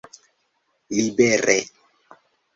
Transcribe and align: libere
libere 0.99 1.57